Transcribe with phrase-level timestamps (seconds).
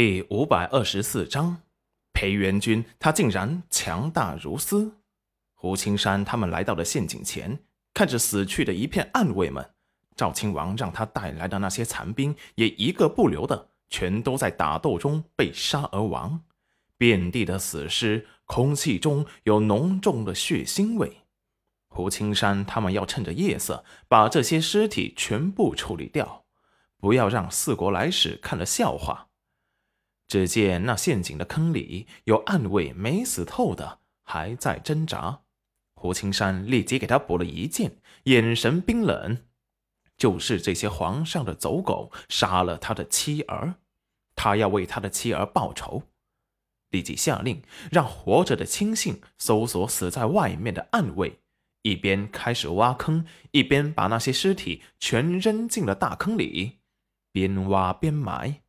[0.00, 1.60] 第五百二十四章，
[2.12, 4.92] 裴元君他竟然强大如斯。
[5.54, 7.58] 胡青山他们来到了陷阱前，
[7.92, 9.70] 看着死去的一片暗卫们，
[10.14, 16.44] 赵亲王让他带来的那些残兵也一个不留的，全都在打斗中被杀而亡。
[16.96, 21.22] 遍地的死尸，空气中有浓重的血腥味。
[21.88, 26.44] 胡青山他们要趁着夜色把这些尸体全部处理掉，
[27.00, 29.27] 不要让四国来使看了笑话。
[30.28, 35.40] 只见那陷阱的坑里有暗卫没死透的，还在挣扎。
[35.94, 39.38] 胡青山立即给他补了一剑，眼神冰冷，
[40.16, 43.76] 就是这些皇上的走狗杀了他的妻儿，
[44.36, 46.04] 他要为他的妻儿报仇。
[46.90, 51.40] 立即下令让活着的亲信搜索死在外面的暗卫，
[51.82, 56.78] 一边开始挖坑，一边把那些尸体全扔进了大坑里，
[57.32, 58.62] 边挖边埋。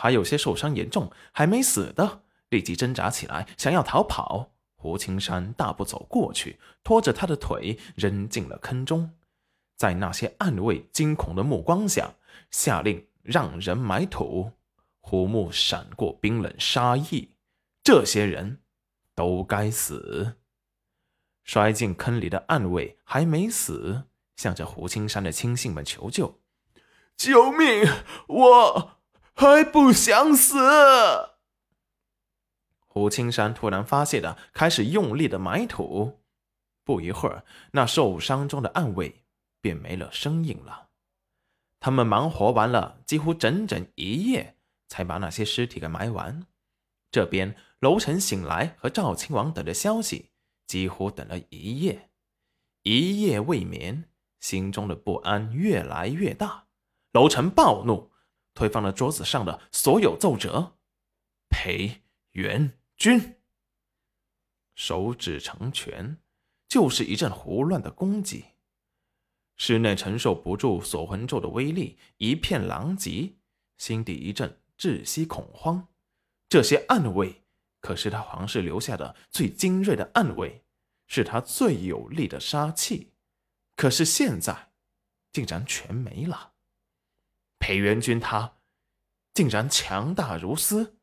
[0.00, 4.52] 还有些受伤严重还没死的，立即挣扎起来，想要逃跑。
[4.76, 9.10] 胡青山大步走过去，拖着他的腿扔进了坑中。
[9.76, 12.14] 在那些暗卫惊恐的目光下，
[12.52, 14.52] 下令让人埋土。
[15.00, 17.30] 胡木闪过冰冷杀意：
[17.82, 18.60] 这些人
[19.16, 20.36] 都该死。
[21.42, 24.04] 摔进坑里的暗卫还没死，
[24.36, 26.38] 向着胡青山的亲信们求救
[27.18, 27.84] ：“救命！
[28.28, 28.97] 我……”
[29.38, 30.56] 还不想死！
[32.88, 36.18] 胡青山突然发泄的开始用力的埋土，
[36.82, 39.22] 不一会儿，那受伤中的暗卫
[39.60, 40.88] 便没了声音了。
[41.78, 44.56] 他们忙活完了几乎整整一夜，
[44.88, 46.44] 才把那些尸体给埋完。
[47.12, 50.32] 这边楼臣醒来和赵亲王等的消息，
[50.66, 52.10] 几乎等了一夜，
[52.82, 54.08] 一夜未眠，
[54.40, 56.64] 心中的不安越来越大。
[57.12, 58.10] 楼臣暴怒。
[58.58, 60.72] 推翻了桌子上的所有奏折，
[61.48, 63.36] 裴元君
[64.74, 66.18] 手指成拳，
[66.66, 68.46] 就是一阵胡乱的攻击。
[69.56, 73.36] 室内承受不住锁魂咒的威力，一片狼藉，
[73.76, 75.86] 心底一阵窒息恐慌。
[76.48, 77.44] 这些暗卫
[77.80, 80.64] 可是他皇室留下的最精锐的暗卫，
[81.06, 83.12] 是他最有力的杀器，
[83.76, 84.72] 可是现在
[85.30, 86.54] 竟然全没了。
[87.68, 88.54] 裴元君他
[89.34, 90.96] 竟然强大如斯，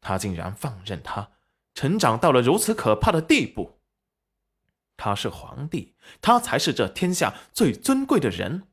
[0.00, 1.30] 他竟然放任他
[1.72, 3.78] 成长到了如此可怕的地步。
[4.96, 8.66] 他是皇帝，他才是这天下最尊贵的人。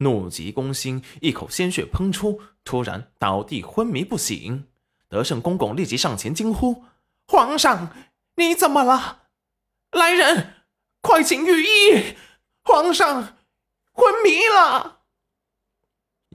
[0.00, 4.68] 怒急攻心，一口鲜血喷出，突然倒地昏迷不醒。
[5.08, 6.84] 德胜公公立即上前惊呼
[7.26, 7.96] ：“皇上，
[8.36, 9.30] 你怎么了？
[9.92, 10.66] 来人，
[11.00, 12.14] 快请御医！
[12.62, 13.38] 皇上
[13.94, 14.96] 昏迷了。”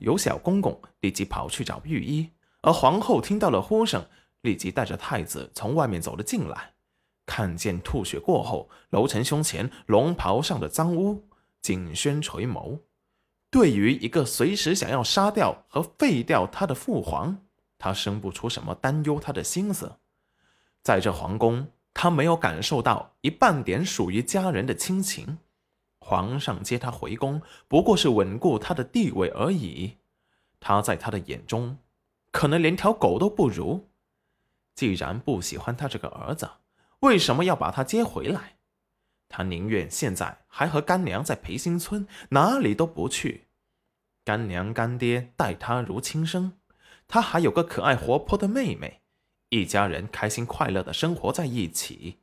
[0.03, 2.29] 有小公公立即跑去找御医，
[2.61, 4.05] 而皇后听到了呼声，
[4.41, 6.73] 立即带着太子从外面走了进来。
[7.25, 11.29] 看见吐血过后，楼臣胸前龙袍上的脏污，
[11.61, 12.79] 景轩垂眸。
[13.49, 17.37] 对于一个随时想要杀掉和废掉他的父皇，
[17.77, 19.93] 他生不出什么担忧他的心思。
[20.81, 25.37] 在这皇宫，他没有感受到一半点属于家人的亲情。
[26.05, 29.99] 皇上接他回宫，不过是稳固他的地位而已。
[30.59, 31.77] 他在他的眼中，
[32.29, 33.89] 可能连条狗都不如。
[34.75, 36.49] 既然不喜欢他这个儿子，
[36.99, 38.57] 为什么要把他接回来？
[39.29, 43.47] 他宁愿现在还和干娘在培新村，哪里都不去。
[44.25, 46.59] 干娘干爹待他如亲生，
[47.07, 49.01] 他还有个可爱活泼的妹妹，
[49.49, 52.22] 一家人开心快乐的生活在一起。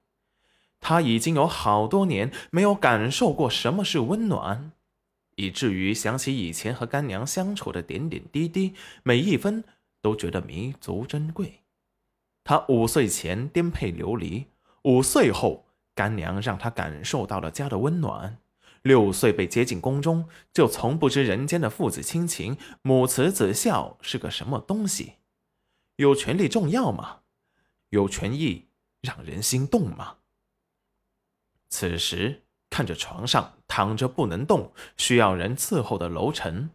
[0.81, 4.73] 他已经有好多年没有感受过什么是温暖，
[5.37, 9.63] 以至于想起以前和干娘相处的点点滴滴，每一分
[10.01, 11.61] 都觉得弥足珍贵。
[12.43, 14.47] 他五岁前颠沛流离，
[14.83, 18.39] 五岁后干娘让他感受到了家的温暖，
[18.83, 25.17] 六岁被接进宫中，就从不知人间的父子亲情、母慈子孝是个什么东西。
[25.97, 27.19] 有权利重要吗？
[27.91, 28.69] 有权益
[29.03, 30.17] 让人心动吗？
[31.71, 36.71] 此时看着床上躺着不能动、需要人伺候的楼臣，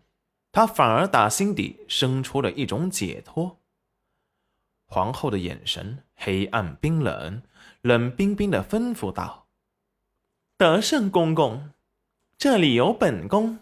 [0.51, 3.59] 他反而打心底生出了一种解脱。
[4.88, 7.42] 皇后的眼神黑暗冰冷，
[7.81, 9.47] 冷冰冰的吩咐道
[10.57, 11.71] ：“德胜公公，
[12.38, 13.59] 这里有本宫，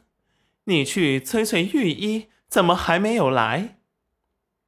[0.65, 3.79] 你去催催御医，怎么还没有来？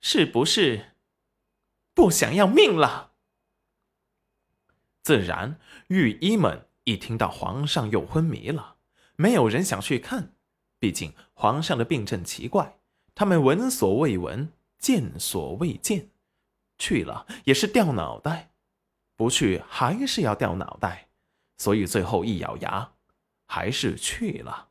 [0.02, 0.94] 是不是
[1.94, 3.14] 不想要命了？”
[5.06, 5.60] 自然
[5.90, 8.78] 御医们一听到皇上又昏迷了
[9.16, 10.34] 没有人想去看
[10.80, 12.80] 毕竟皇上的病症奇怪
[13.14, 16.10] 他们闻所未闻见所未见
[16.80, 18.50] 去了也是掉脑袋
[19.16, 21.10] 不去还是要掉脑袋
[21.60, 22.94] 所以最后一咬牙
[23.46, 24.65] 还是去了。